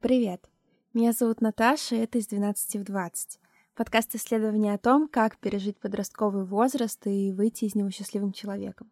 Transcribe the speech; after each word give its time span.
Привет! 0.00 0.48
Меня 0.94 1.10
зовут 1.10 1.40
Наташа, 1.40 1.96
и 1.96 1.98
это 1.98 2.18
из 2.18 2.28
12 2.28 2.76
в 2.76 2.84
20. 2.84 3.40
Подкаст 3.74 4.14
исследования 4.14 4.72
о 4.74 4.78
том, 4.78 5.08
как 5.08 5.36
пережить 5.38 5.76
подростковый 5.76 6.44
возраст 6.44 7.04
и 7.08 7.32
выйти 7.32 7.64
из 7.64 7.74
него 7.74 7.90
счастливым 7.90 8.30
человеком. 8.30 8.88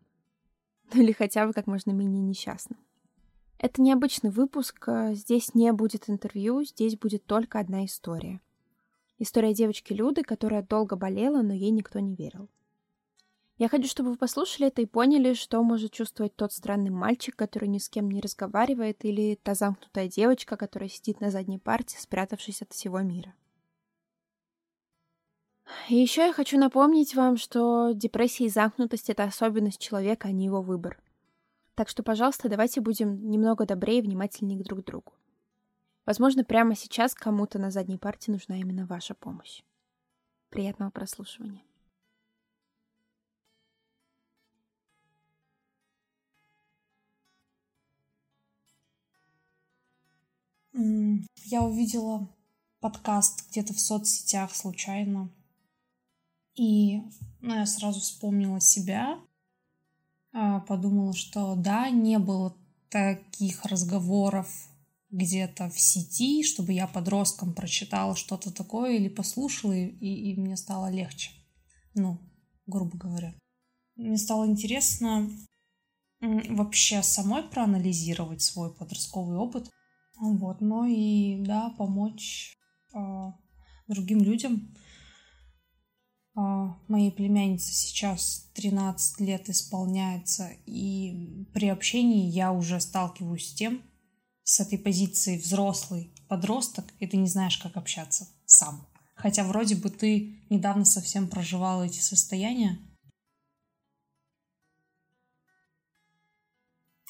Ну 0.93 1.03
или 1.03 1.13
хотя 1.13 1.47
бы 1.47 1.53
как 1.53 1.69
можно 1.69 1.93
менее 1.93 2.23
несчастным. 2.23 2.81
Это 3.61 3.83
необычный 3.83 4.31
выпуск, 4.31 4.89
а 4.89 5.15
здесь 5.15 5.55
не 5.55 5.73
будет 5.73 6.11
интервью, 6.11 6.65
здесь 6.65 6.99
будет 6.99 7.25
только 7.25 7.61
одна 7.61 7.85
история. 7.85 8.41
История 9.21 9.55
девочки 9.55 9.93
Люды, 9.93 10.25
которая 10.25 10.65
долго 10.65 10.97
болела, 10.97 11.41
но 11.41 11.53
ей 11.53 11.71
никто 11.71 12.01
не 12.01 12.17
верил. 12.17 12.49
Я 13.59 13.71
хочу, 13.71 13.89
чтобы 13.89 14.11
вы 14.11 14.17
послушали 14.17 14.69
это 14.69 14.83
и 14.83 14.87
поняли, 14.87 15.33
что 15.33 15.63
может 15.63 15.93
чувствовать 15.93 16.37
тот 16.37 16.53
странный 16.53 16.91
мальчик, 16.91 17.35
который 17.35 17.69
ни 17.69 17.79
с 17.79 17.89
кем 17.89 18.11
не 18.11 18.21
разговаривает, 18.21 19.03
или 19.05 19.39
та 19.43 19.55
замкнутая 19.55 20.09
девочка, 20.09 20.59
которая 20.59 20.91
сидит 20.91 21.21
на 21.21 21.31
задней 21.31 21.59
парте, 21.59 21.99
спрятавшись 21.99 22.61
от 22.61 22.73
всего 22.73 23.01
мира. 23.01 23.35
И 25.89 25.97
еще 25.97 26.27
я 26.27 26.33
хочу 26.35 26.59
напомнить 26.59 27.15
вам, 27.15 27.39
что 27.39 27.93
депрессия 27.93 28.45
и 28.45 28.51
замкнутость— 28.51 29.09
это 29.11 29.25
особенность 29.25 29.81
человека, 29.81 30.29
а 30.29 30.33
не 30.33 30.45
его 30.45 30.61
выбор. 30.61 31.01
Так 31.75 31.89
что, 31.89 32.03
пожалуйста, 32.03 32.49
давайте 32.51 32.83
будем 32.83 33.31
немного 33.31 33.67
добрее 33.67 34.01
и 34.01 34.03
внимательнее 34.03 34.63
друг 34.63 34.83
к 34.83 34.85
другу. 34.85 35.13
Возможно, 36.05 36.45
прямо 36.45 36.77
сейчас 36.77 37.15
кому-то 37.15 37.59
на 37.59 37.71
задней 37.71 37.99
парте 37.99 38.31
нужна 38.31 38.59
именно 38.59 38.87
ваша 38.87 39.15
помощь. 39.15 39.63
Приятного 40.51 40.91
прослушивания. 40.91 41.63
Я 50.79 51.63
увидела 51.63 52.29
подкаст 52.81 53.49
где-то 53.51 53.73
в 53.73 53.81
соцсетях 53.81 54.55
случайно. 54.55 55.31
И 56.55 57.01
ну, 57.41 57.55
я 57.55 57.65
сразу 57.65 58.01
вспомнила 58.01 58.61
себя. 58.61 59.19
А, 60.33 60.61
подумала, 60.61 61.15
что 61.15 61.55
да, 61.55 61.89
не 61.89 62.19
было 62.19 62.55
таких 62.91 63.65
разговоров 63.65 64.49
где-то 65.11 65.71
в 65.71 65.81
сети, 65.81 66.43
чтобы 66.45 66.75
я 66.75 66.87
подростком 66.87 67.55
прочитала 67.55 68.15
что-то 68.15 68.53
такое 68.53 68.97
или 68.97 69.09
послушала, 69.09 69.73
и, 69.73 69.89
и 69.91 70.39
мне 70.39 70.59
стало 70.59 70.91
легче. 70.91 71.31
Ну, 71.95 72.19
грубо 72.67 72.99
говоря. 72.99 73.35
Мне 73.95 74.19
стало 74.19 74.47
интересно 74.47 75.31
вообще 76.21 77.03
самой 77.03 77.45
проанализировать 77.45 78.43
свой 78.43 78.75
подростковый 78.75 79.39
опыт 79.39 79.71
вот, 80.19 80.61
ну 80.61 80.85
и 80.85 81.43
да, 81.45 81.71
помочь 81.77 82.57
э, 82.95 82.99
другим 83.87 84.21
людям. 84.21 84.75
Э, 86.37 86.69
моей 86.89 87.11
племяннице 87.11 87.73
сейчас 87.73 88.51
13 88.55 89.21
лет 89.21 89.49
исполняется, 89.49 90.51
и 90.65 91.47
при 91.53 91.69
общении 91.69 92.31
я 92.31 92.53
уже 92.53 92.81
сталкиваюсь 92.81 93.51
с 93.51 93.55
тем, 93.55 93.83
с 94.43 94.61
этой 94.61 94.79
позиции 94.79 95.39
взрослый 95.39 96.15
подросток, 96.29 96.93
и 96.99 97.07
ты 97.07 97.17
не 97.17 97.29
знаешь, 97.29 97.59
как 97.59 97.77
общаться 97.77 98.29
сам. 98.47 98.87
Хотя 99.15 99.45
вроде 99.45 99.77
бы 99.77 99.91
ты 99.91 100.41
недавно 100.51 100.85
совсем 100.85 101.29
проживал 101.29 101.83
эти 101.83 102.01
состояния. 102.01 102.79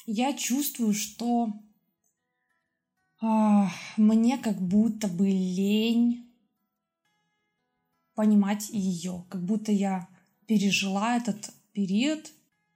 Я 0.05 0.33
чувствую, 0.33 0.93
что 0.93 1.51
мне 3.19 4.37
как 4.37 4.61
будто 4.61 5.07
бы 5.07 5.27
лень 5.27 6.27
понимать 8.13 8.69
ее, 8.69 9.25
как 9.29 9.43
будто 9.43 9.71
я 9.71 10.07
пережила 10.47 11.17
этот 11.17 11.51
период, 11.71 12.31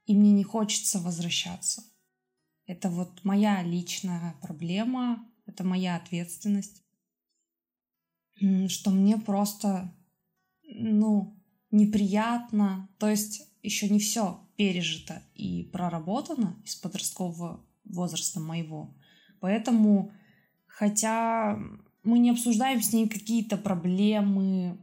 и 0.05 0.15
мне 0.15 0.31
не 0.31 0.43
хочется 0.43 0.99
возвращаться. 0.99 1.83
Это 2.65 2.89
вот 2.89 3.23
моя 3.23 3.63
личная 3.63 4.35
проблема, 4.41 5.27
это 5.45 5.63
моя 5.63 5.95
ответственность, 5.95 6.83
что 8.67 8.91
мне 8.91 9.17
просто, 9.17 9.93
ну, 10.63 11.39
неприятно, 11.71 12.89
то 12.97 13.09
есть 13.09 13.41
еще 13.61 13.89
не 13.89 13.99
все 13.99 14.47
пережито 14.57 15.23
и 15.33 15.63
проработано 15.63 16.61
из 16.63 16.75
подросткового 16.75 17.65
возраста 17.83 18.39
моего. 18.39 18.95
Поэтому 19.39 20.13
Хотя 20.81 21.59
мы 22.01 22.17
не 22.17 22.31
обсуждаем 22.31 22.81
с 22.81 22.91
ней 22.91 23.07
какие-то 23.07 23.55
проблемы, 23.55 24.79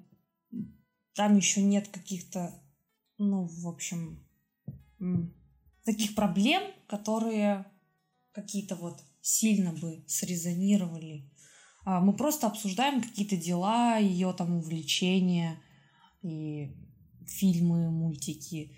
там 1.16 1.36
еще 1.36 1.60
нет 1.60 1.88
каких-то, 1.88 2.54
ну, 3.19 3.48
в 3.48 3.66
общем, 3.66 4.25
таких 5.84 6.14
проблем, 6.14 6.62
которые 6.87 7.66
какие-то 8.31 8.76
вот 8.76 9.03
сильно 9.22 9.72
бы 9.72 10.04
срезонировали. 10.06 11.32
А 11.84 12.00
мы 12.00 12.14
просто 12.14 12.47
обсуждаем 12.47 13.03
какие-то 13.03 13.37
дела, 13.37 13.97
ее 13.97 14.32
там 14.34 14.54
увлечения 14.54 15.60
и 16.22 16.76
фильмы, 17.26 17.91
мультики. 17.91 18.76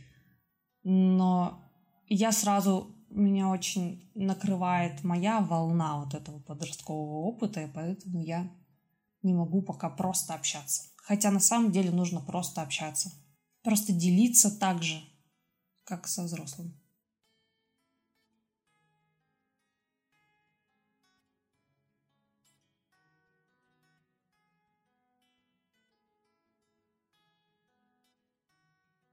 Но 0.85 1.71
я 2.09 2.33
сразу 2.33 2.97
меня 3.11 3.49
очень 3.49 4.11
накрывает 4.15 5.05
моя 5.05 5.41
волна 5.41 5.99
вот 6.05 6.15
этого 6.15 6.39
подросткового 6.41 7.27
опыта, 7.27 7.61
и 7.63 7.71
поэтому 7.73 8.23
я 8.23 8.51
не 9.23 9.35
могу 9.35 9.63
пока 9.63 9.91
просто 9.91 10.35
общаться. 10.35 10.85
Хотя 10.97 11.31
на 11.31 11.41
самом 11.41 11.73
деле 11.73 11.91
нужно 11.91 12.21
просто 12.21 12.63
общаться. 12.63 13.11
Просто 13.63 13.93
делиться 13.93 14.51
так 14.51 14.83
же, 14.83 15.03
как 15.85 16.07
со 16.07 16.23
взрослым. 16.23 16.80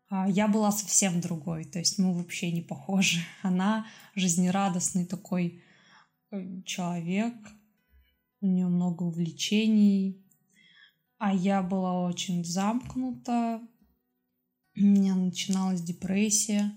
Я 0.10 0.48
была 0.48 0.72
совсем 0.72 1.20
другой, 1.20 1.66
то 1.66 1.80
есть 1.80 1.98
мы 1.98 2.14
вообще 2.14 2.52
не 2.52 2.62
похожи. 2.62 3.20
Она 3.42 3.86
жизнерадостный 4.16 5.06
такой 5.06 5.62
э, 6.32 6.62
человек, 6.64 7.36
у 8.42 8.48
нее 8.48 8.68
много 8.68 9.04
увлечений, 9.04 10.26
а 11.18 11.34
я 11.34 11.62
была 11.62 12.08
очень 12.08 12.46
замкнута, 12.46 13.62
у 14.78 14.82
меня 14.82 15.16
начиналась 15.16 15.82
депрессия, 15.82 16.72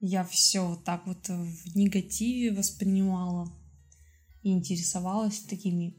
я 0.00 0.24
все 0.24 0.66
вот 0.66 0.84
так 0.84 1.06
вот 1.06 1.28
в 1.28 1.76
негативе 1.76 2.52
воспринимала 2.52 3.52
и 4.42 4.50
интересовалась 4.50 5.40
такими 5.40 5.96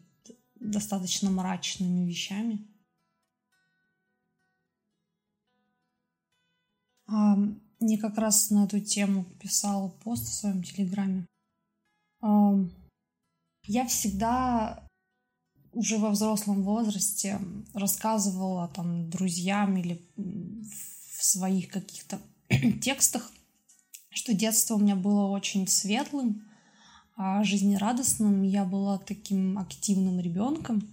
достаточно 0.55 1.29
мрачными 1.29 2.05
вещами. 2.05 2.67
Мне 7.79 7.97
как 7.97 8.17
раз 8.17 8.49
на 8.49 8.65
эту 8.65 8.79
тему 8.79 9.25
писала 9.39 9.89
пост 9.89 10.23
в 10.23 10.33
своем 10.33 10.63
телеграме. 10.63 11.25
Я 13.65 13.85
всегда 13.87 14.87
уже 15.73 15.97
во 15.97 16.09
взрослом 16.09 16.63
возрасте 16.63 17.39
рассказывала 17.73 18.67
там 18.69 19.09
друзьям 19.09 19.77
или 19.77 20.07
в 20.15 21.23
своих 21.23 21.69
каких-то 21.69 22.19
текстах, 22.81 23.31
что 24.09 24.33
детство 24.33 24.75
у 24.75 24.79
меня 24.79 24.95
было 24.95 25.27
очень 25.27 25.67
светлым, 25.67 26.43
а 27.15 27.43
жизнерадостным. 27.43 28.43
Я 28.43 28.65
была 28.65 28.97
таким 28.97 29.57
активным 29.57 30.19
ребенком. 30.19 30.87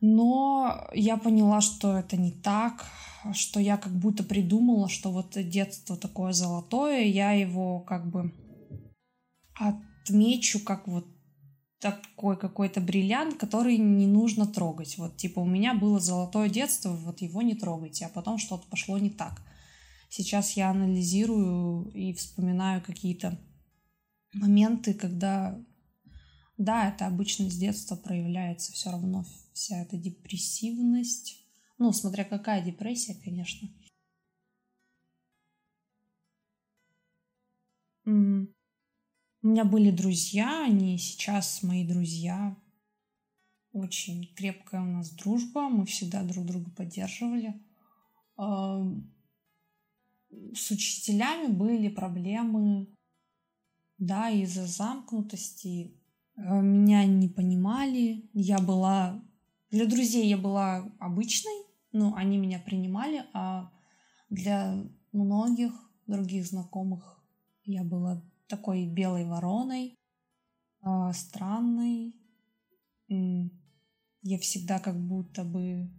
Но 0.00 0.88
я 0.94 1.16
поняла, 1.16 1.60
что 1.60 1.96
это 1.96 2.16
не 2.16 2.30
так, 2.30 2.86
что 3.32 3.58
я 3.58 3.76
как 3.76 3.92
будто 3.92 4.22
придумала, 4.22 4.88
что 4.88 5.10
вот 5.10 5.32
детство 5.36 5.96
такое 5.96 6.32
золотое, 6.32 7.02
я 7.04 7.32
его 7.32 7.80
как 7.80 8.08
бы 8.08 8.32
отмечу 9.54 10.60
как 10.64 10.86
вот 10.86 11.06
такой 11.80 12.36
какой-то 12.36 12.80
бриллиант, 12.80 13.36
который 13.36 13.76
не 13.76 14.06
нужно 14.06 14.46
трогать. 14.46 14.98
Вот 14.98 15.16
типа 15.16 15.40
у 15.40 15.46
меня 15.46 15.74
было 15.74 16.00
золотое 16.00 16.48
детство, 16.48 16.90
вот 16.90 17.20
его 17.20 17.42
не 17.42 17.54
трогайте, 17.54 18.06
а 18.06 18.08
потом 18.08 18.38
что-то 18.38 18.66
пошло 18.68 18.98
не 18.98 19.10
так. 19.10 19.42
Сейчас 20.08 20.52
я 20.52 20.70
анализирую 20.70 21.90
и 21.92 22.12
вспоминаю 22.14 22.82
какие-то 22.82 23.38
моменты, 24.32 24.94
когда 24.94 25.58
да, 26.58 26.88
это 26.88 27.06
обычно 27.06 27.48
с 27.48 27.56
детства 27.56 27.96
проявляется 27.96 28.72
все 28.72 28.90
равно 28.90 29.24
вся 29.52 29.80
эта 29.80 29.96
депрессивность, 29.96 31.46
ну, 31.78 31.92
смотря 31.92 32.24
какая 32.24 32.64
депрессия, 32.64 33.14
конечно. 33.14 33.68
У 38.04 39.46
меня 39.46 39.64
были 39.64 39.90
друзья, 39.90 40.64
они 40.64 40.98
сейчас 40.98 41.62
мои 41.62 41.86
друзья. 41.86 42.56
Очень 43.72 44.34
крепкая 44.34 44.80
у 44.80 44.86
нас 44.86 45.10
дружба, 45.10 45.68
мы 45.68 45.86
всегда 45.86 46.24
друг 46.24 46.46
друга 46.46 46.70
поддерживали. 46.70 47.54
С 48.36 48.80
учителями 50.70 51.52
были 51.52 51.88
проблемы, 51.88 52.88
да, 53.98 54.30
из-за 54.30 54.66
замкнутости. 54.66 55.97
Э, 56.38 56.60
меня 56.60 57.04
не 57.04 57.28
понимали, 57.28 58.28
я 58.32 58.58
была... 58.58 59.22
Для 59.70 59.86
друзей 59.86 60.26
я 60.28 60.38
была 60.38 60.90
обычной, 60.98 61.66
ну, 61.92 62.14
они 62.14 62.38
меня 62.38 62.58
принимали, 62.58 63.26
а 63.34 63.70
для 64.30 64.82
многих 65.12 65.72
других 66.06 66.46
знакомых 66.46 67.22
я 67.64 67.84
была 67.84 68.22
такой 68.46 68.86
белой 68.86 69.26
вороной, 69.26 69.94
э, 70.82 71.12
странной. 71.12 72.14
Я 73.08 74.38
всегда 74.38 74.80
как 74.80 74.98
будто 74.98 75.44
бы 75.44 75.90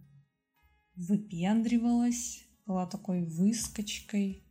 выпендривалась, 0.96 2.46
была 2.66 2.86
такой 2.86 3.24
выскочкой. 3.24 4.44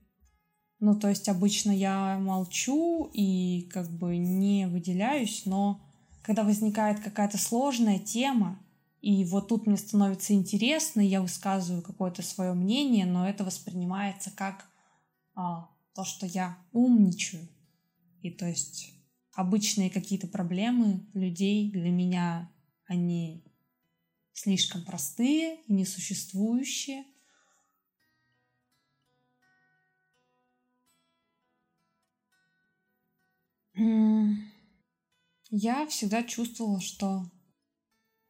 Ну, 0.80 0.98
то 0.98 1.08
есть 1.08 1.28
обычно 1.28 1.72
я 1.72 2.19
молчу 2.19 3.10
и 3.12 3.69
как 3.72 3.90
бы 3.90 4.16
не 4.16 4.66
выделяюсь, 4.69 5.44
но 5.44 5.80
когда 6.22 6.44
возникает 6.44 7.00
какая-то 7.00 7.36
сложная 7.38 7.98
тема, 7.98 8.60
и 9.00 9.25
вот 9.25 9.48
тут 9.48 9.66
мне 9.66 9.76
становится 9.76 10.34
интересно, 10.34 11.00
я 11.00 11.22
высказываю 11.22 11.82
какое-то 11.82 12.22
свое 12.22 12.52
мнение, 12.52 13.06
но 13.06 13.28
это 13.28 13.44
воспринимается 13.44 14.30
как 14.30 14.66
а, 15.34 15.70
то, 15.94 16.04
что 16.04 16.26
я 16.26 16.58
умничаю. 16.72 17.48
И 18.22 18.30
то 18.30 18.46
есть 18.46 18.92
обычные 19.34 19.90
какие-то 19.90 20.26
проблемы 20.26 21.06
людей 21.14 21.70
для 21.70 21.90
меня, 21.90 22.50
они 22.86 23.44
слишком 24.32 24.84
простые 24.84 25.62
и 25.62 25.72
несуществующие. 25.72 27.04
Я 35.50 35.86
всегда 35.86 36.22
чувствовала, 36.22 36.80
что 36.80 37.30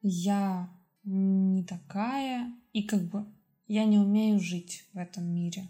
я 0.03 0.71
не 1.05 1.65
такая, 1.65 2.53
и 2.73 2.83
как 2.83 3.03
бы 3.09 3.27
я 3.67 3.85
не 3.85 3.99
умею 3.99 4.41
жить 4.41 4.85
в 4.93 4.99
этом 4.99 5.25
мире. 5.25 5.69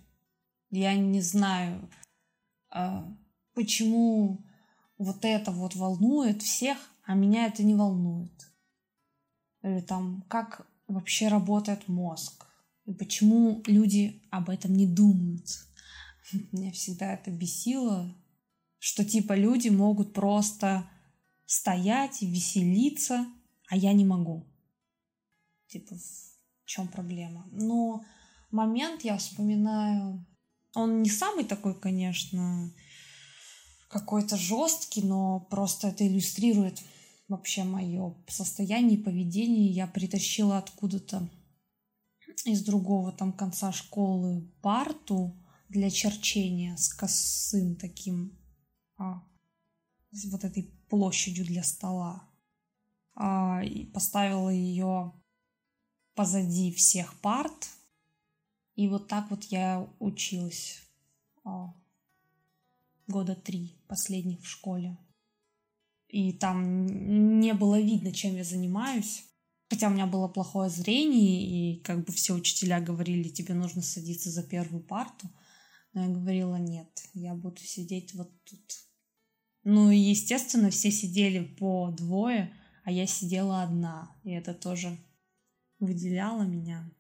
Я 0.70 0.94
не 0.94 1.20
знаю, 1.20 1.88
а, 2.70 3.08
почему 3.54 4.44
вот 4.98 5.25
это 5.25 5.52
вот 5.52 5.75
волнует 5.75 6.42
всех, 6.42 6.76
а 7.04 7.14
меня 7.14 7.46
это 7.46 7.62
не 7.62 7.75
волнует. 7.75 8.52
Или 9.62 9.80
там, 9.80 10.22
как 10.28 10.66
вообще 10.86 11.28
работает 11.28 11.88
мозг, 11.88 12.46
и 12.84 12.92
почему 12.92 13.62
люди 13.66 14.22
об 14.30 14.50
этом 14.50 14.75
не 14.75 14.86
думают. 14.86 15.46
Меня 16.52 16.72
всегда 16.72 17.14
это 17.14 17.30
бесило, 17.30 18.14
что 18.78 19.04
типа 19.04 19.34
люди 19.34 19.69
могут 19.69 20.12
просто 20.12 20.88
стоять 21.46 22.22
и 22.22 22.30
веселиться, 22.30 23.26
а 23.69 23.76
я 23.76 23.92
не 23.92 24.04
могу. 24.04 24.46
Типа, 25.69 25.96
в 25.96 26.66
чем 26.66 26.88
проблема? 26.88 27.46
Но 27.52 28.04
момент 28.50 29.02
я 29.02 29.19
вспоминаю, 29.19 30.26
он 30.75 31.02
не 31.02 31.10
самый 31.10 31.44
такой, 31.44 31.78
конечно, 31.78 32.72
какой-то 33.88 34.36
жесткий, 34.36 35.02
но 35.02 35.40
просто 35.50 35.88
это 35.88 36.06
иллюстрирует 36.06 36.82
вообще 37.28 37.64
мое 37.64 38.14
состояние 38.28 38.98
и 38.98 39.02
поведение. 39.02 39.70
Я 39.70 39.86
притащила 39.86 40.58
откуда-то 40.58 41.28
из 42.44 42.62
другого 42.62 43.12
там 43.12 43.32
конца 43.32 43.72
школы 43.72 44.50
парту 44.62 45.36
для 45.69 45.90
черчения 45.90 46.76
с 46.76 46.88
косым 46.88 47.76
таким 47.76 48.38
а, 48.99 49.23
с 50.11 50.31
вот 50.31 50.45
этой 50.45 50.65
площадью 50.89 51.45
для 51.45 51.62
стола. 51.62 52.29
А, 53.15 53.62
и 53.65 53.87
поставила 53.87 54.50
ее 54.50 55.12
позади 56.15 56.73
всех 56.73 57.19
парт. 57.21 57.69
И 58.75 58.89
вот 58.89 59.09
так 59.09 59.31
вот 59.31 59.45
я 59.45 59.89
училась 59.99 60.81
а, 61.45 61.75
года 63.06 63.35
три 63.35 63.77
последних 63.89 64.41
в 64.41 64.47
школе. 64.47 64.99
И 66.09 66.33
там 66.33 66.87
не 67.41 67.55
было 67.55 67.81
видно, 67.81 68.12
чем 68.12 68.37
я 68.37 68.45
занимаюсь. 68.45 69.25
Хотя 69.69 69.89
у 69.89 69.91
меня 69.91 70.06
было 70.06 70.29
плохое 70.29 70.71
зрение, 70.71 71.75
и 71.75 71.81
как 71.81 72.05
бы 72.05 72.12
все 72.12 72.35
учителя 72.35 72.81
говорили, 72.81 73.29
тебе 73.29 73.53
нужно 73.53 73.83
садиться 73.83 74.31
за 74.31 74.43
первую 74.43 74.83
парту. 74.83 75.29
Но 75.93 76.05
я 76.05 76.09
говорила, 76.09 76.56
нет, 76.56 76.89
я 77.12 77.35
буду 77.35 77.61
сидеть 77.61 78.15
вот 78.15 78.31
тут. 78.45 78.88
Ну 79.64 79.90
и, 79.90 79.96
естественно, 79.96 80.70
все 80.70 80.90
сидели 80.90 81.44
по 81.44 81.90
двое, 81.90 82.55
а 82.84 82.90
я 82.90 83.06
сидела 83.06 83.62
одна. 83.62 84.14
И 84.25 84.31
это 84.31 84.55
тоже 84.55 84.96
выделяло 85.78 86.43
меня. 86.43 86.90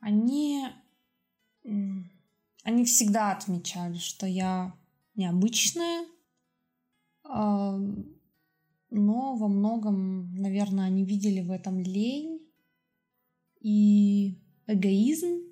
Они, 0.00 0.64
они 2.62 2.84
всегда 2.84 3.32
отмечали, 3.32 3.98
что 3.98 4.24
я 4.26 4.72
необычная, 5.16 6.06
но 8.96 9.36
во 9.36 9.48
многом, 9.48 10.34
наверное, 10.34 10.86
они 10.86 11.04
видели 11.04 11.40
в 11.40 11.50
этом 11.50 11.78
лень 11.80 12.40
и 13.60 14.40
эгоизм, 14.66 15.42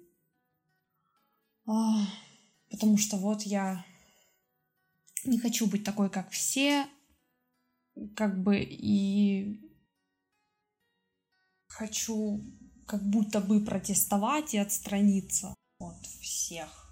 а, 1.67 2.07
потому 2.71 2.97
что 2.97 3.17
вот 3.17 3.43
я 3.43 3.85
не 5.25 5.39
хочу 5.39 5.67
быть 5.67 5.85
такой, 5.85 6.11
как 6.11 6.31
все, 6.31 6.87
как 8.17 8.43
бы 8.43 8.59
и 8.61 9.61
хочу 11.67 12.41
как 12.87 13.03
будто 13.09 13.41
бы 13.41 13.65
протестовать 13.65 14.55
и 14.55 14.59
отстраниться 14.59 15.55
от 15.79 16.07
всех. 16.07 16.84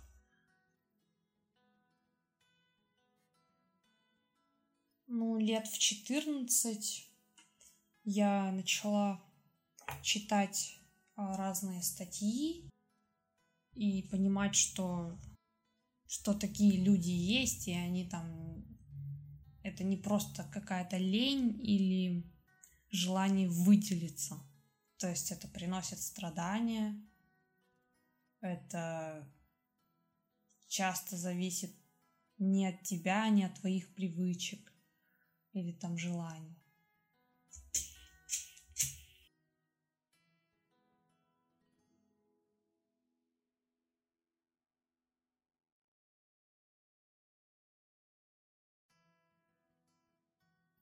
Ну, 5.14 5.36
лет 5.36 5.66
в 5.66 5.78
14 5.78 7.06
я 8.04 8.50
начала 8.50 9.22
читать 10.00 10.80
а, 11.16 11.36
разные 11.36 11.82
статьи 11.82 12.66
и 13.74 14.04
понимать, 14.04 14.54
что, 14.54 15.20
что 16.06 16.32
такие 16.32 16.82
люди 16.82 17.10
есть, 17.10 17.68
и 17.68 17.72
они 17.72 18.08
там... 18.08 18.64
Это 19.62 19.84
не 19.84 19.98
просто 19.98 20.44
какая-то 20.44 20.96
лень 20.96 21.60
или 21.62 22.24
желание 22.88 23.50
выделиться. 23.50 24.42
То 24.96 25.10
есть 25.10 25.30
это 25.30 25.46
приносит 25.46 26.00
страдания, 26.00 26.98
это 28.40 29.30
часто 30.68 31.18
зависит 31.18 31.76
не 32.38 32.66
от 32.66 32.82
тебя, 32.82 33.28
не 33.28 33.44
от 33.44 33.60
твоих 33.60 33.94
привычек 33.94 34.71
или 35.52 35.72
там 35.72 35.98
желание. 35.98 36.56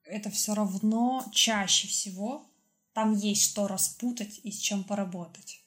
Это 0.03 0.29
все 0.29 0.53
равно 0.53 1.25
чаще 1.31 1.87
всего 1.87 2.51
там 2.93 3.13
есть 3.13 3.49
что 3.49 3.67
распутать 3.67 4.39
и 4.43 4.51
с 4.51 4.59
чем 4.59 4.83
поработать. 4.83 5.65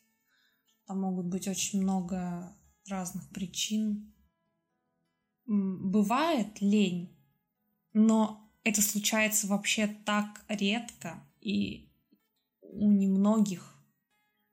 Там 0.86 1.00
могут 1.00 1.26
быть 1.26 1.48
очень 1.48 1.80
много 1.80 2.54
разных 2.86 3.28
причин. 3.30 4.12
Бывает 5.46 6.60
лень, 6.60 7.16
но 7.94 8.43
это 8.64 8.80
случается 8.82 9.46
вообще 9.46 9.86
так 9.86 10.42
редко 10.48 11.22
и 11.40 11.88
у 12.62 12.90
немногих. 12.90 13.70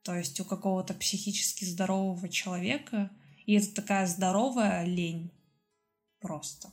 То 0.03 0.15
есть 0.15 0.39
у 0.39 0.45
какого-то 0.45 0.93
психически 0.93 1.63
здорового 1.65 2.27
человека, 2.27 3.09
и 3.45 3.53
это 3.53 3.73
такая 3.73 4.07
здоровая 4.07 4.83
лень 4.85 5.31
просто. 6.19 6.69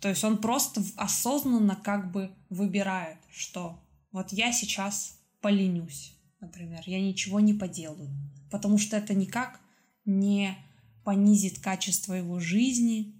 То 0.00 0.08
есть 0.08 0.24
он 0.24 0.38
просто 0.38 0.82
осознанно 0.96 1.76
как 1.76 2.10
бы 2.10 2.34
выбирает, 2.48 3.18
что 3.30 3.80
вот 4.10 4.32
я 4.32 4.52
сейчас 4.52 5.18
поленюсь, 5.40 6.16
например, 6.40 6.82
я 6.86 7.00
ничего 7.00 7.40
не 7.40 7.54
поделаю, 7.54 8.10
потому 8.50 8.78
что 8.78 8.96
это 8.96 9.14
никак 9.14 9.60
не 10.04 10.56
понизит 11.04 11.60
качество 11.60 12.14
его 12.14 12.40
жизни, 12.40 13.14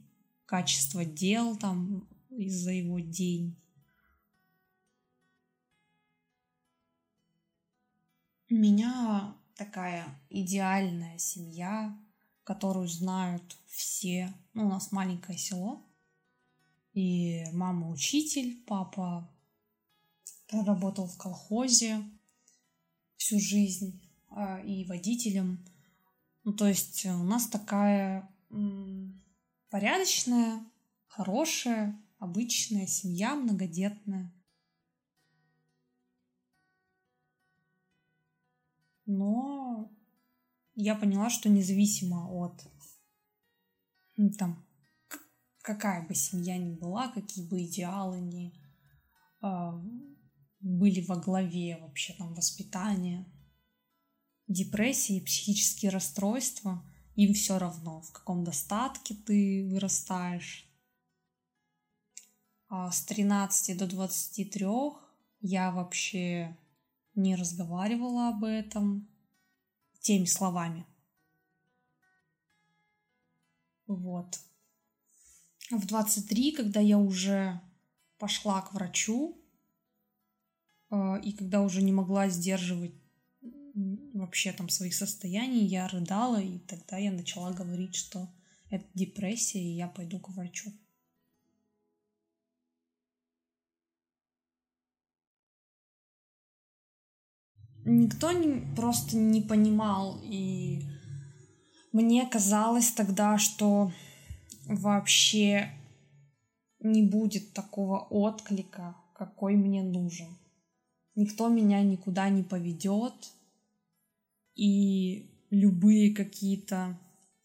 качество 0.44 1.04
дел 1.04 1.56
там 1.56 2.08
из-за 2.44 2.72
его 2.72 3.00
день. 3.00 3.56
У 8.50 8.54
меня 8.54 9.34
такая 9.54 10.06
идеальная 10.28 11.18
семья, 11.18 11.99
которую 12.44 12.87
знают 12.88 13.56
все. 13.66 14.32
Ну, 14.52 14.66
у 14.66 14.68
нас 14.68 14.92
маленькое 14.92 15.38
село. 15.38 15.82
И 16.92 17.44
мама 17.52 17.88
учитель, 17.88 18.62
папа 18.66 19.30
проработал 20.49 21.06
в 21.06 21.16
колхозе 21.16 22.02
всю 23.16 23.40
жизнь 23.40 24.02
а, 24.28 24.61
и 24.61 24.84
водителем. 24.84 25.64
Ну, 26.44 26.52
то 26.52 26.68
есть 26.68 27.06
у 27.06 27.22
нас 27.22 27.46
такая 27.46 28.28
порядочная, 29.70 30.62
хорошая, 31.06 31.99
обычная 32.23 32.87
семья, 32.87 33.35
многодетная. 33.35 34.33
Но 39.07 39.93
я 40.76 40.95
поняла, 40.95 41.31
что 41.31 41.49
независимо 41.49 42.31
от 42.31 42.64
там 44.38 44.64
какая 45.62 46.07
бы 46.07 46.14
семья 46.14 46.57
ни 46.59 46.75
была, 46.76 47.09
какие 47.09 47.45
бы 47.45 47.64
идеалы 47.64 48.21
ни 48.21 48.55
э, 49.43 49.73
были 50.61 51.05
во 51.05 51.17
главе 51.17 51.79
вообще 51.79 52.12
там 52.12 52.35
воспитания, 52.35 53.26
депрессии, 54.47 55.19
психические 55.19 55.91
расстройства, 55.91 56.88
им 57.17 57.35
все 57.35 57.59
равно, 57.59 58.00
в 58.02 58.12
каком 58.12 58.45
достатке 58.45 59.14
ты 59.14 59.67
вырастаешь. 59.69 60.72
А 62.75 62.91
с 62.91 63.02
13 63.05 63.76
до 63.76 63.87
23 63.87 64.67
я 65.43 65.71
вообще 65.71 66.57
не 67.14 67.37
разговаривала 67.37 68.31
об 68.31 68.45
этом 68.45 69.07
теми 70.00 70.25
словами. 70.25 70.87
Вот. 73.87 74.41
В 75.71 75.87
23, 75.87 76.52
когда 76.52 76.81
я 76.81 76.97
уже 76.97 77.61
пошла 78.17 78.62
к 78.62 78.73
врачу, 78.73 79.37
э, 80.91 81.21
и 81.23 81.33
когда 81.35 81.61
уже 81.61 81.83
не 81.83 81.93
могла 81.93 82.31
сдерживать 82.31 82.95
вообще 84.14 84.50
там 84.50 84.71
своих 84.71 84.95
состояний, 84.95 85.67
я 85.67 85.88
рыдала, 85.88 86.41
и 86.41 86.59
тогда 86.61 86.97
я 86.97 87.12
начала 87.12 87.52
говорить, 87.52 87.97
что 87.97 88.33
это 88.71 88.87
депрессия, 88.95 89.62
и 89.62 89.76
я 89.76 89.88
пойду 89.88 90.19
к 90.19 90.31
врачу. 90.31 90.73
Никто 97.84 98.30
не, 98.30 98.74
просто 98.76 99.16
не 99.16 99.40
понимал, 99.40 100.20
и 100.22 100.82
мне 101.92 102.26
казалось 102.26 102.92
тогда, 102.92 103.38
что 103.38 103.92
вообще 104.66 105.68
не 106.78 107.02
будет 107.02 107.52
такого 107.52 107.98
отклика, 107.98 108.96
какой 109.14 109.56
мне 109.56 109.82
нужен. 109.82 110.28
Никто 111.14 111.48
меня 111.48 111.82
никуда 111.82 112.28
не 112.28 112.42
поведет, 112.42 113.32
и 114.54 115.46
любые 115.50 116.14
какие-то 116.14 116.98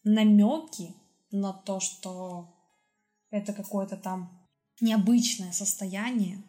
намеки 0.04 0.94
на 1.30 1.52
то, 1.52 1.80
что 1.80 2.54
это 3.30 3.52
какое-то 3.52 3.96
там 3.96 4.46
необычное 4.80 5.52
состояние, 5.52 6.42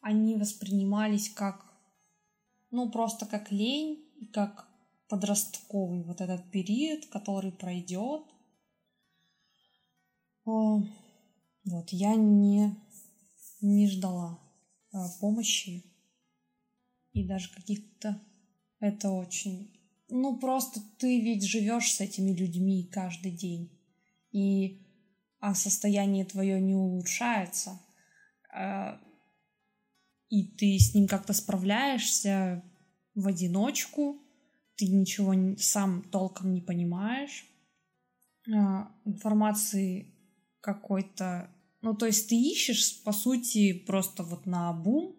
они 0.00 0.36
воспринимались 0.36 1.28
как, 1.28 1.71
ну, 2.72 2.90
просто 2.90 3.26
как 3.26 3.52
лень 3.52 4.04
и 4.16 4.26
как 4.26 4.68
подростковый 5.08 6.02
вот 6.02 6.20
этот 6.20 6.50
период, 6.50 7.06
который 7.06 7.52
пройдет. 7.52 8.24
Вот, 10.44 11.88
я 11.90 12.16
не, 12.16 12.74
не 13.60 13.88
ждала 13.88 14.40
а, 14.90 15.08
помощи 15.20 15.84
и 17.12 17.26
даже 17.26 17.52
каких-то 17.54 18.20
это 18.80 19.10
очень... 19.10 19.70
Ну, 20.08 20.38
просто 20.38 20.80
ты 20.98 21.20
ведь 21.20 21.44
живешь 21.44 21.92
с 21.92 22.00
этими 22.00 22.32
людьми 22.32 22.88
каждый 22.92 23.30
день. 23.30 23.70
И 24.32 24.82
а 25.40 25.54
состояние 25.54 26.24
твое 26.24 26.60
не 26.60 26.74
улучшается. 26.74 27.80
А, 30.32 30.34
и 30.34 30.44
ты 30.44 30.78
с 30.78 30.94
ним 30.94 31.06
как-то 31.06 31.32
справляешься 31.32 32.62
в 33.14 33.26
одиночку. 33.26 34.18
Ты 34.76 34.86
ничего 34.88 35.34
сам 35.58 36.02
толком 36.10 36.54
не 36.54 36.60
понимаешь. 36.60 37.46
А, 38.52 38.90
информации 39.04 40.14
какой-то... 40.60 41.50
Ну, 41.82 41.94
то 41.94 42.06
есть 42.06 42.28
ты 42.28 42.36
ищешь, 42.36 43.02
по 43.02 43.12
сути, 43.12 43.72
просто 43.72 44.22
вот 44.22 44.46
на 44.46 44.72
бум 44.72 45.16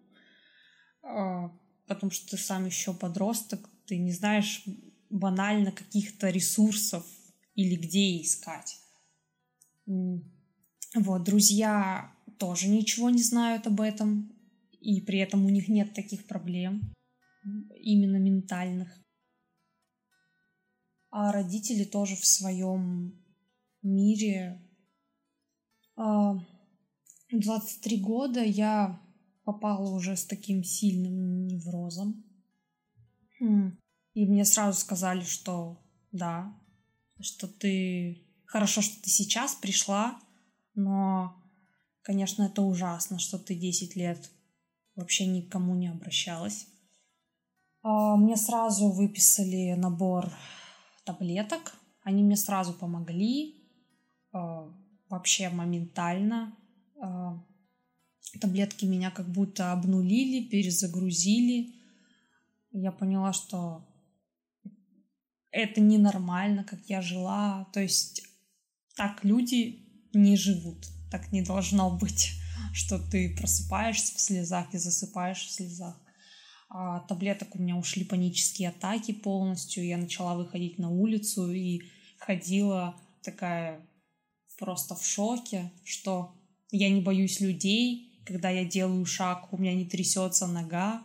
потому 1.88 2.12
что 2.12 2.32
ты 2.32 2.38
сам 2.38 2.66
еще 2.66 2.94
подросток, 2.94 3.70
ты 3.86 3.98
не 3.98 4.12
знаешь 4.12 4.64
банально 5.10 5.72
каких-то 5.72 6.30
ресурсов 6.30 7.06
или 7.56 7.76
где 7.76 8.22
искать. 8.22 8.80
Вот, 9.86 11.24
друзья 11.24 12.12
тоже 12.40 12.68
ничего 12.68 13.10
не 13.10 13.22
знают 13.22 13.68
об 13.68 13.82
этом, 13.82 14.33
и 14.84 15.02
при 15.02 15.20
этом 15.20 15.46
у 15.46 15.50
них 15.50 15.70
нет 15.70 15.94
таких 15.94 16.28
проблем, 16.28 16.94
именно 17.76 18.18
ментальных. 18.18 18.90
А 21.10 21.32
родители 21.32 21.86
тоже 21.86 22.16
в 22.16 22.26
своем 22.26 23.14
мире. 23.82 24.62
23 25.96 25.96
а, 25.96 28.02
года 28.02 28.44
я 28.44 29.02
попала 29.46 29.90
уже 29.90 30.18
с 30.18 30.26
таким 30.26 30.64
сильным 30.64 31.48
неврозом. 31.48 32.26
И 33.40 34.26
мне 34.26 34.46
сразу 34.46 34.80
сказали, 34.80 35.22
что 35.22 35.82
да, 36.12 36.54
что 37.22 37.48
ты... 37.48 38.28
Хорошо, 38.46 38.82
что 38.82 39.02
ты 39.02 39.10
сейчас 39.10 39.56
пришла, 39.56 40.22
но, 40.76 41.42
конечно, 42.04 42.44
это 42.44 42.62
ужасно, 42.62 43.18
что 43.18 43.40
ты 43.40 43.56
10 43.56 43.96
лет 43.96 44.30
вообще 44.96 45.26
никому 45.26 45.76
не 45.76 45.88
обращалась. 45.88 46.68
А, 47.82 48.16
мне 48.16 48.38
сразу 48.38 48.90
выписали 48.90 49.74
набор 49.74 50.32
таблеток. 51.06 51.76
Они 52.04 52.24
мне 52.24 52.36
сразу 52.36 52.74
помогли. 52.74 53.56
А, 54.32 54.70
вообще 55.10 55.50
моментально. 55.50 56.56
А, 57.02 57.44
таблетки 58.40 58.86
меня 58.86 59.12
как 59.12 59.28
будто 59.30 59.72
обнулили, 59.72 60.48
перезагрузили. 60.48 61.76
Я 62.72 62.92
поняла, 62.92 63.34
что 63.34 63.86
это 65.52 65.82
ненормально, 65.82 66.64
как 66.64 66.80
я 66.88 67.02
жила. 67.02 67.70
То 67.74 67.80
есть 67.80 68.24
так 68.96 69.24
люди 69.24 70.10
не 70.14 70.36
живут. 70.36 70.88
Так 71.12 71.32
не 71.32 71.42
должно 71.42 71.96
быть, 71.96 72.32
что 72.74 73.00
ты 73.00 73.36
просыпаешься 73.36 74.16
в 74.16 74.22
слезах 74.22 74.74
и 74.74 74.78
засыпаешь 74.78 75.46
в 75.46 75.52
слезах. 75.52 76.00
А 76.70 77.02
таблеток 77.02 77.56
у 77.56 77.60
меня 77.62 77.76
ушли 77.76 78.04
панические 78.04 78.70
атаки 78.70 79.12
полностью. 79.12 79.86
Я 79.86 79.98
начала 79.98 80.36
выходить 80.36 80.80
на 80.80 80.90
улицу 80.90 81.52
и 81.52 81.82
ходила 82.18 82.96
такая 83.22 83.88
просто 84.58 84.96
в 84.96 85.06
шоке, 85.06 85.72
что 85.84 86.36
я 86.72 86.90
не 86.90 87.02
боюсь 87.02 87.40
людей, 87.40 88.14
когда 88.26 88.50
я 88.50 88.66
делаю 88.66 89.06
шаг, 89.06 89.52
у 89.52 89.58
меня 89.58 89.74
не 89.76 89.86
трясется 89.86 90.48
нога. 90.48 91.04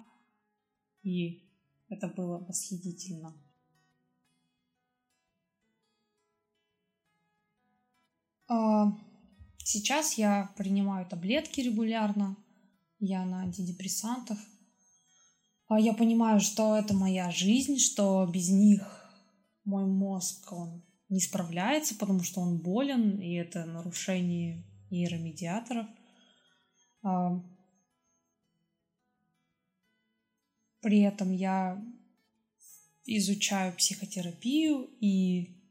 И 1.03 1.43
это 1.89 2.09
было 2.09 2.39
восхитительно. 2.39 3.35
А, 8.47 8.93
сейчас 9.69 10.15
я 10.15 10.51
принимаю 10.57 11.07
таблетки 11.07 11.61
регулярно. 11.61 12.37
Я 12.99 13.25
на 13.25 13.43
антидепрессантах. 13.43 14.39
А 15.69 15.79
я 15.79 15.93
понимаю, 15.93 16.41
что 16.41 16.77
это 16.77 16.95
моя 16.95 17.31
жизнь, 17.31 17.79
что 17.79 18.27
без 18.27 18.49
них 18.49 18.83
мой 19.65 19.85
мозг, 19.85 20.51
он 20.53 20.83
не 21.11 21.21
справляется, 21.21 21.95
потому 21.95 22.23
что 22.23 22.41
он 22.41 22.63
болен, 22.63 23.21
и 23.21 23.35
это 23.35 23.67
нарушение 23.67 24.65
нейромедиаторов. 24.91 25.87
При 30.81 31.01
этом 31.01 31.33
я 31.33 31.85
изучаю 33.05 33.77
психотерапию 33.77 34.89
и 35.01 35.63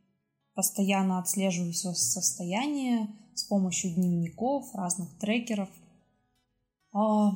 постоянно 0.53 1.19
отслеживаю 1.19 1.73
свое 1.73 1.95
состояние 1.95 3.07
с 3.37 3.43
помощью 3.43 3.93
дневников, 3.93 4.73
разных 4.73 5.15
трекеров. 5.19 5.69
А, 6.91 7.31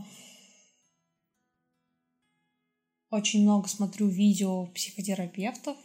очень 3.12 3.44
много 3.44 3.68
смотрю 3.68 4.08
видео 4.08 4.66
психотерапевтов, 4.68 5.78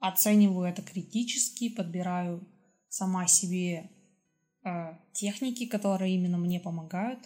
оцениваю 0.00 0.68
это 0.68 0.82
критически, 0.82 1.70
подбираю 1.70 2.46
сама 2.88 3.26
себе 3.26 3.90
э, 4.64 4.98
техники, 5.12 5.64
которые 5.66 6.14
именно 6.14 6.36
мне 6.36 6.60
помогают. 6.60 7.20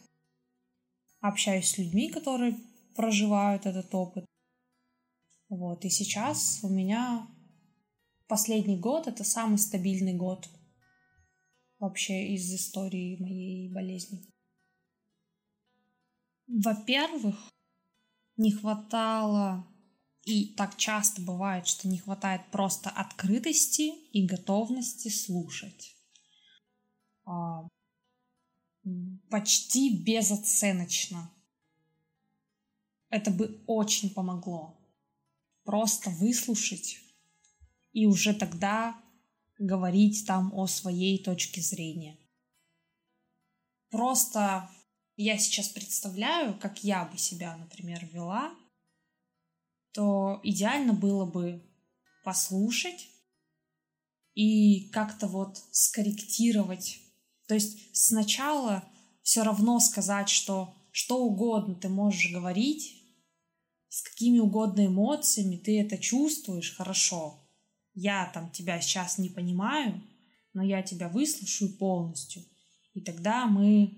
Общаюсь 1.20 1.70
с 1.70 1.78
людьми, 1.78 2.08
которые 2.08 2.56
проживают 2.94 3.66
этот 3.66 3.92
опыт. 3.94 4.24
Вот, 5.48 5.84
и 5.84 5.90
сейчас 5.90 6.60
у 6.62 6.68
меня 6.68 7.26
последний 8.28 8.76
год— 8.76 9.06
это 9.08 9.24
самый 9.24 9.58
стабильный 9.58 10.14
год 10.14 10.48
вообще 11.78 12.34
из 12.34 12.52
истории 12.52 13.16
моей 13.20 13.72
болезни. 13.72 14.24
Во-первых, 16.46 17.36
не 18.36 18.52
хватало, 18.52 19.66
и 20.24 20.54
так 20.54 20.76
часто 20.76 21.22
бывает, 21.22 21.66
что 21.66 21.88
не 21.88 21.98
хватает 21.98 22.50
просто 22.50 22.90
открытости 22.90 23.92
и 24.12 24.26
готовности 24.26 25.08
слушать. 25.08 25.96
А, 27.24 27.68
почти 29.30 30.02
безоценочно. 30.02 31.30
Это 33.10 33.30
бы 33.30 33.62
очень 33.66 34.10
помогло. 34.10 34.78
Просто 35.64 36.10
выслушать 36.10 36.98
и 37.92 38.06
уже 38.06 38.34
тогда 38.34 39.00
говорить 39.58 40.26
там 40.26 40.52
о 40.54 40.66
своей 40.66 41.22
точке 41.22 41.60
зрения. 41.60 42.18
Просто 43.90 44.70
я 45.16 45.38
сейчас 45.38 45.68
представляю, 45.68 46.58
как 46.58 46.84
я 46.84 47.04
бы 47.04 47.18
себя, 47.18 47.56
например, 47.56 48.06
вела, 48.12 48.54
то 49.92 50.40
идеально 50.42 50.92
было 50.92 51.24
бы 51.24 51.62
послушать 52.24 53.08
и 54.34 54.88
как-то 54.90 55.26
вот 55.26 55.58
скорректировать. 55.72 57.00
То 57.46 57.54
есть 57.54 57.96
сначала 57.96 58.84
все 59.22 59.42
равно 59.42 59.80
сказать, 59.80 60.28
что 60.28 60.74
что 60.90 61.24
угодно 61.24 61.74
ты 61.74 61.88
можешь 61.88 62.32
говорить, 62.32 63.02
с 63.88 64.02
какими 64.02 64.38
угодно 64.38 64.86
эмоциями 64.86 65.56
ты 65.56 65.80
это 65.80 65.98
чувствуешь, 65.98 66.76
хорошо. 66.76 67.37
Я 68.00 68.30
там 68.32 68.48
тебя 68.52 68.80
сейчас 68.80 69.18
не 69.18 69.28
понимаю, 69.28 70.00
но 70.52 70.62
я 70.62 70.84
тебя 70.84 71.08
выслушаю 71.08 71.76
полностью. 71.78 72.44
И 72.94 73.00
тогда 73.00 73.48
мы 73.48 73.92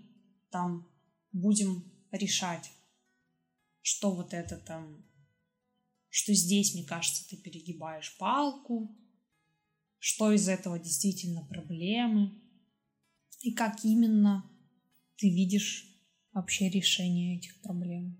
там 0.51 0.89
будем 1.33 1.85
решать, 2.11 2.73
что 3.83 4.15
вот 4.15 4.33
это 4.33 4.57
там, 4.57 5.05
что 6.09 6.33
здесь, 6.33 6.73
мне 6.73 6.85
кажется, 6.85 7.29
ты 7.29 7.37
перегибаешь 7.37 8.17
палку, 8.17 8.99
что 9.99 10.33
из 10.33 10.49
этого 10.49 10.79
действительно 10.79 11.45
проблемы, 11.45 12.33
и 13.43 13.53
как 13.53 13.85
именно 13.85 14.51
ты 15.19 15.29
видишь 15.29 15.87
вообще 16.33 16.71
решение 16.71 17.37
этих 17.37 17.61
проблем. 17.61 18.19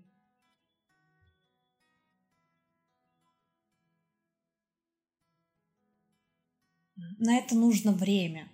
На 7.17 7.37
это 7.37 7.55
нужно 7.55 7.91
время. 7.91 8.51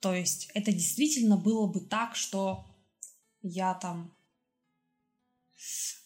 То 0.00 0.14
есть 0.14 0.50
это 0.54 0.72
действительно 0.72 1.36
было 1.36 1.66
бы 1.66 1.80
так, 1.80 2.14
что 2.14 2.66
я 3.42 3.74
там 3.74 4.14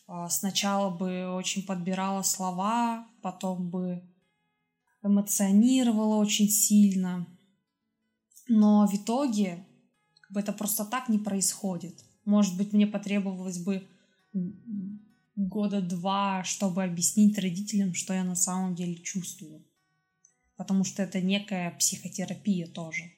а, 0.06 0.28
сначала 0.28 0.90
бы 0.90 1.34
очень 1.34 1.66
подбирала 1.66 2.22
слова, 2.22 3.06
потом 3.22 3.70
бы 3.70 4.02
эмоционировала 5.02 6.16
очень 6.16 6.48
сильно. 6.48 7.26
Но 8.48 8.86
в 8.86 8.94
итоге 8.94 9.66
это 10.34 10.52
просто 10.52 10.84
так 10.84 11.08
не 11.08 11.18
происходит. 11.18 12.04
Может 12.24 12.56
быть, 12.56 12.72
мне 12.72 12.86
потребовалось 12.86 13.58
бы 13.58 13.86
года 15.36 15.80
два, 15.80 16.42
чтобы 16.44 16.84
объяснить 16.84 17.38
родителям, 17.38 17.94
что 17.94 18.14
я 18.14 18.24
на 18.24 18.34
самом 18.34 18.74
деле 18.74 18.96
чувствую. 18.96 19.64
Потому 20.58 20.82
что 20.82 21.04
это 21.04 21.20
некая 21.20 21.70
психотерапия 21.78 22.66
тоже. 22.66 23.12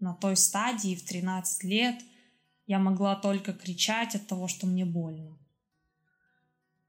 На 0.00 0.14
той 0.14 0.36
стадии 0.38 0.96
в 0.96 1.04
13 1.04 1.64
лет 1.64 2.02
я 2.66 2.78
могла 2.78 3.14
только 3.14 3.52
кричать 3.52 4.14
от 4.14 4.26
того, 4.26 4.48
что 4.48 4.66
мне 4.66 4.86
больно. 4.86 5.38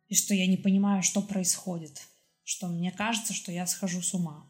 И 0.07 0.15
что 0.15 0.33
я 0.33 0.47
не 0.47 0.55
понимаю, 0.55 1.03
что 1.03 1.21
происходит. 1.21 2.07
Что 2.45 2.67
мне 2.67 2.93
кажется, 2.93 3.33
что 3.33 3.51
я 3.51 3.67
схожу 3.67 4.01
с 4.01 4.13
ума. 4.13 4.49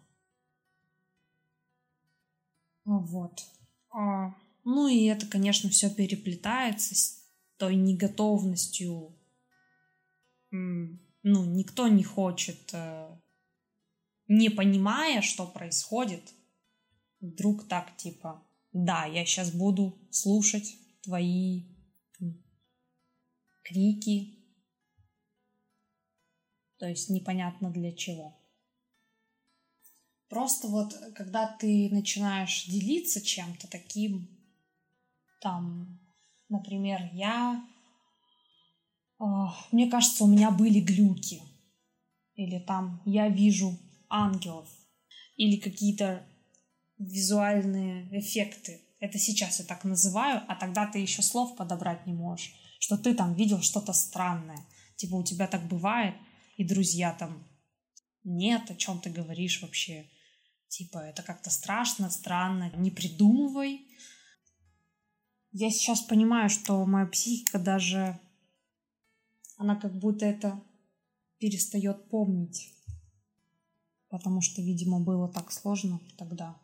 Вот. 2.85 3.43
А, 3.89 4.35
ну 4.63 4.87
и 4.87 5.05
это, 5.05 5.25
конечно, 5.25 5.67
все 5.71 5.89
переплетается 5.89 6.93
с 6.93 7.23
той 7.57 7.75
неготовностью. 7.75 9.17
Ну, 10.51 10.99
никто 11.23 11.87
не 11.87 12.03
хочет, 12.03 12.69
э, 12.73 13.17
не 14.37 14.49
понимая, 14.49 15.21
что 15.21 15.45
происходит, 15.45 16.33
вдруг 17.19 17.67
так 17.67 17.95
типа, 17.97 18.45
да, 18.71 19.05
я 19.05 19.25
сейчас 19.25 19.51
буду 19.51 19.97
слушать 20.11 20.75
твои 21.03 21.63
крики, 23.63 24.39
то 26.77 26.87
есть 26.87 27.09
непонятно 27.09 27.69
для 27.71 27.93
чего. 27.93 28.39
Просто 30.27 30.67
вот, 30.67 30.93
когда 31.15 31.47
ты 31.47 31.89
начинаешь 31.91 32.65
делиться 32.65 33.21
чем-то 33.21 33.69
таким, 33.69 34.27
там, 35.39 35.99
например, 36.49 37.09
я, 37.13 37.63
э, 39.19 39.23
мне 39.71 39.89
кажется, 39.89 40.23
у 40.23 40.27
меня 40.27 40.49
были 40.49 40.79
глюки, 40.79 41.41
или 42.33 42.59
там 42.59 43.01
я 43.05 43.29
вижу 43.29 43.77
ангелов, 44.13 44.69
или 45.35 45.57
какие-то 45.57 46.25
визуальные 46.99 48.19
эффекты 48.19 48.79
это 49.03 49.19
сейчас 49.19 49.59
я 49.59 49.65
так 49.65 49.83
называю, 49.83 50.43
а 50.47 50.55
тогда 50.55 50.87
ты 50.87 50.97
еще 50.97 51.21
слов 51.21 51.57
подобрать 51.57 52.07
не 52.07 52.13
можешь, 52.13 52.53
что 52.79 52.97
ты 52.97 53.13
там 53.13 53.33
видел 53.33 53.61
что-то 53.61 53.91
странное. 53.91 54.65
Типа 54.95 55.15
у 55.15 55.23
тебя 55.23 55.45
так 55.45 55.67
бывает, 55.67 56.15
и 56.55 56.63
друзья 56.63 57.13
там, 57.13 57.45
нет, 58.23 58.71
о 58.71 58.75
чем 58.75 59.01
ты 59.01 59.09
говоришь 59.09 59.61
вообще. 59.61 60.09
Типа 60.69 60.99
это 60.99 61.21
как-то 61.21 61.49
страшно, 61.49 62.09
странно, 62.09 62.71
не 62.77 62.91
придумывай. 62.91 63.85
Я 65.51 65.69
сейчас 65.69 65.99
понимаю, 65.99 66.49
что 66.49 66.85
моя 66.85 67.05
психика 67.05 67.59
даже, 67.59 68.17
она 69.57 69.75
как 69.75 69.99
будто 69.99 70.25
это 70.25 70.63
перестает 71.39 72.07
помнить. 72.07 72.72
Потому 74.13 74.41
что, 74.41 74.61
видимо, 74.61 74.99
было 74.99 75.27
так 75.27 75.51
сложно 75.51 75.99
тогда. 76.19 76.55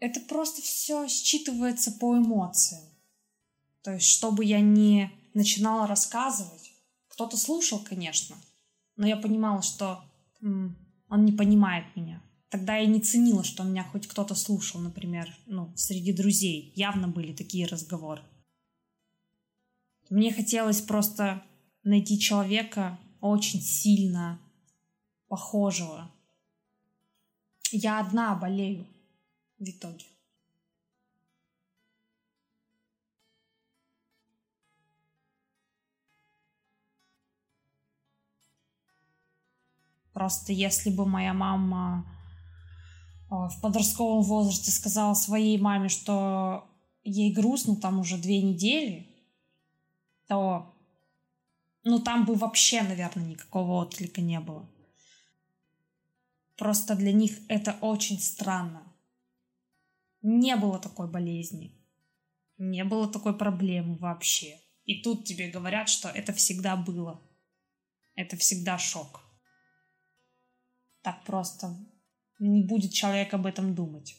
это 0.00 0.20
просто 0.20 0.62
все 0.62 1.04
считывается 1.04 1.92
по 1.98 2.16
эмоциям. 2.16 2.82
То 3.82 3.92
есть, 3.92 4.06
чтобы 4.06 4.46
я 4.46 4.60
не 4.60 5.12
начинала 5.34 5.86
рассказывать, 5.86 6.72
кто-то 7.08 7.36
слушал, 7.36 7.78
конечно, 7.78 8.36
но 8.96 9.06
я 9.06 9.18
понимала, 9.18 9.60
что 9.60 10.02
он 10.40 11.24
не 11.26 11.32
понимает 11.32 11.94
меня. 11.94 12.22
Тогда 12.48 12.78
я 12.78 12.86
не 12.86 13.00
ценила, 13.00 13.44
что 13.44 13.64
меня 13.64 13.84
хоть 13.84 14.06
кто-то 14.06 14.34
слушал, 14.34 14.80
например, 14.80 15.36
ну, 15.44 15.70
среди 15.76 16.14
друзей. 16.14 16.72
Явно 16.74 17.06
были 17.06 17.34
такие 17.34 17.66
разговоры. 17.66 18.22
Мне 20.08 20.32
хотелось 20.32 20.80
просто 20.80 21.42
найти 21.84 22.18
человека 22.18 22.98
очень 23.20 23.60
сильно 23.60 24.40
похожего. 25.28 26.10
Я 27.70 28.00
одна 28.00 28.34
болею 28.34 28.86
в 29.58 29.64
итоге. 29.64 30.04
Просто 40.12 40.52
если 40.52 40.90
бы 40.90 41.06
моя 41.06 41.32
мама 41.32 42.04
э, 43.30 43.34
в 43.34 43.60
подростковом 43.62 44.22
возрасте 44.22 44.70
сказала 44.70 45.14
своей 45.14 45.58
маме, 45.58 45.88
что 45.88 46.68
ей 47.02 47.32
грустно 47.32 47.76
там 47.76 48.00
уже 48.00 48.18
две 48.18 48.42
недели, 48.42 49.08
то 50.28 50.71
ну 51.84 52.00
там 52.00 52.24
бы 52.24 52.34
вообще, 52.34 52.82
наверное, 52.82 53.26
никакого 53.26 53.72
отклика 53.82 54.20
не 54.20 54.40
было. 54.40 54.68
Просто 56.56 56.94
для 56.94 57.12
них 57.12 57.38
это 57.48 57.76
очень 57.80 58.20
странно. 58.20 58.92
Не 60.22 60.56
было 60.56 60.78
такой 60.78 61.10
болезни. 61.10 61.76
Не 62.58 62.84
было 62.84 63.08
такой 63.10 63.36
проблемы 63.36 63.96
вообще. 63.96 64.60
И 64.84 65.02
тут 65.02 65.24
тебе 65.24 65.50
говорят, 65.50 65.88
что 65.88 66.08
это 66.08 66.32
всегда 66.32 66.76
было. 66.76 67.20
Это 68.14 68.36
всегда 68.36 68.78
шок. 68.78 69.20
Так 71.02 71.24
просто 71.24 71.76
не 72.38 72.62
будет 72.62 72.92
человек 72.92 73.34
об 73.34 73.46
этом 73.46 73.74
думать. 73.74 74.16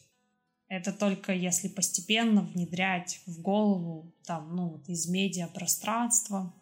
Это 0.68 0.92
только 0.92 1.32
если 1.32 1.68
постепенно 1.68 2.42
внедрять 2.42 3.22
в 3.26 3.40
голову, 3.40 4.14
там, 4.24 4.54
ну, 4.56 4.70
вот 4.70 4.88
из 4.88 5.06
медиапространства, 5.06 6.54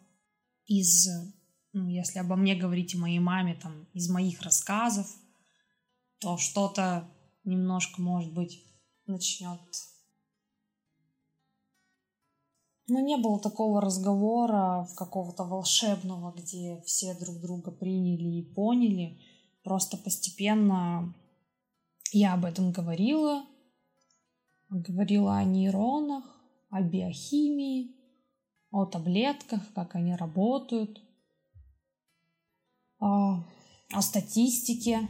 из, 0.65 1.07
ну, 1.73 1.87
если 1.89 2.19
обо 2.19 2.35
мне 2.35 2.55
говорить 2.55 2.93
и 2.93 2.97
моей 2.97 3.19
маме, 3.19 3.55
там, 3.61 3.87
из 3.93 4.09
моих 4.09 4.41
рассказов, 4.41 5.07
то 6.19 6.37
что-то 6.37 7.09
немножко, 7.43 8.01
может 8.01 8.33
быть, 8.33 8.63
начнет. 9.05 9.59
Но 12.87 12.99
не 12.99 13.17
было 13.17 13.39
такого 13.39 13.81
разговора 13.81 14.87
какого-то 14.97 15.45
волшебного, 15.45 16.33
где 16.33 16.81
все 16.85 17.17
друг 17.17 17.39
друга 17.39 17.71
приняли 17.71 18.39
и 18.39 18.53
поняли. 18.53 19.19
Просто 19.63 19.97
постепенно 19.97 21.13
я 22.11 22.33
об 22.33 22.43
этом 22.45 22.71
говорила, 22.71 23.45
говорила 24.69 25.37
о 25.37 25.43
нейронах, 25.43 26.23
о 26.69 26.81
биохимии, 26.81 27.95
о 28.73 28.87
таблетках, 28.87 29.61
как 29.75 29.93
они 29.93 30.15
работают, 30.15 30.99
о, 32.97 33.43
о 33.91 34.01
статистике. 34.01 35.07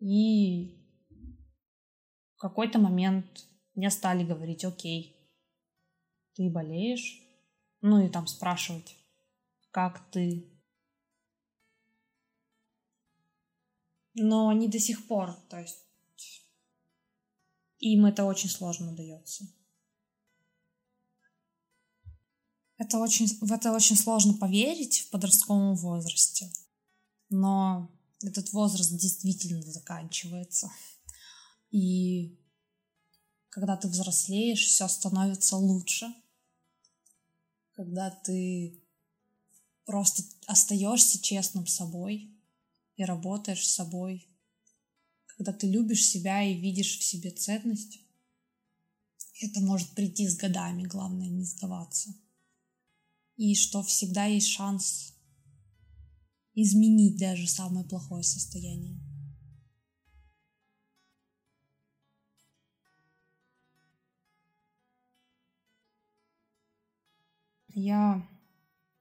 И 0.00 0.78
в 2.36 2.38
какой-то 2.38 2.78
момент 2.78 3.26
мне 3.74 3.90
стали 3.90 4.24
говорить, 4.24 4.64
окей, 4.64 5.16
ты 6.34 6.48
болеешь? 6.48 7.20
Ну 7.80 8.06
и 8.06 8.08
там 8.08 8.28
спрашивать, 8.28 8.96
как 9.72 10.08
ты? 10.12 10.48
Но 14.14 14.50
они 14.50 14.68
до 14.68 14.78
сих 14.78 15.08
пор, 15.08 15.34
то 15.50 15.58
есть 15.58 15.84
им 17.80 18.06
это 18.06 18.24
очень 18.24 18.48
сложно 18.48 18.94
дается. 18.94 19.46
Это 22.76 22.98
очень, 22.98 23.26
в 23.40 23.52
это 23.52 23.72
очень 23.72 23.96
сложно 23.96 24.34
поверить 24.34 25.00
в 25.00 25.10
подростковом 25.10 25.76
возрасте. 25.76 26.50
Но 27.30 27.90
этот 28.22 28.52
возраст 28.52 28.90
действительно 28.96 29.62
заканчивается. 29.62 30.70
И 31.70 32.38
когда 33.48 33.76
ты 33.76 33.88
взрослеешь, 33.88 34.66
все 34.66 34.88
становится 34.88 35.56
лучше. 35.56 36.12
Когда 37.72 38.10
ты 38.10 38.82
просто 39.84 40.22
остаешься 40.46 41.20
честным 41.20 41.66
собой 41.66 42.36
и 42.96 43.04
работаешь 43.04 43.66
с 43.66 43.74
собой. 43.74 44.28
Когда 45.26 45.52
ты 45.52 45.68
любишь 45.68 46.06
себя 46.06 46.42
и 46.42 46.54
видишь 46.54 46.98
в 46.98 47.04
себе 47.04 47.30
ценность. 47.30 48.00
Это 49.40 49.60
может 49.60 49.90
прийти 49.90 50.28
с 50.28 50.36
годами, 50.36 50.84
главное 50.84 51.28
не 51.28 51.44
сдаваться. 51.44 52.14
И 53.36 53.54
что 53.54 53.82
всегда 53.82 54.26
есть 54.26 54.48
шанс 54.48 55.14
изменить 56.54 57.18
даже 57.18 57.48
самое 57.48 57.86
плохое 57.86 58.22
состояние. 58.22 59.00
Я 67.68 68.28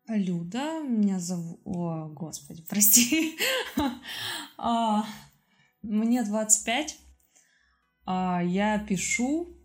Люда, 0.08 0.82
меня 0.82 1.20
зовут... 1.20 1.62
О, 1.64 2.10
господи, 2.10 2.62
прости. 2.68 3.38
А, 4.58 5.06
мне 5.82 6.24
25. 6.24 6.98
А, 8.06 8.42
я 8.44 8.80
пишу. 8.80 9.58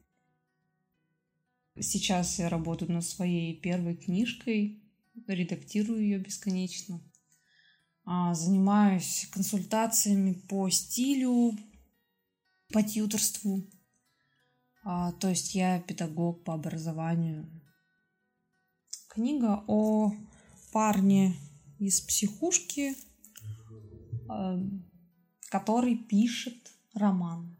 Сейчас 1.80 2.38
я 2.38 2.48
работаю 2.48 2.92
над 2.92 3.04
своей 3.04 3.60
первой 3.60 3.96
книжкой, 3.96 4.82
редактирую 5.26 6.02
ее 6.02 6.18
бесконечно. 6.18 7.00
А, 8.04 8.34
занимаюсь 8.34 9.28
консультациями 9.32 10.32
по 10.32 10.70
стилю, 10.70 11.52
по 12.72 12.82
тьюторству. 12.82 13.68
То 14.82 15.28
есть 15.28 15.54
я 15.54 15.80
педагог 15.80 16.44
по 16.44 16.54
образованию. 16.54 17.50
Книга 19.08 19.62
о 19.66 20.14
парне 20.72 21.36
из 21.78 22.00
психушки, 22.00 22.94
который 25.50 25.96
пишет 25.96 26.72
роман. 26.94 27.57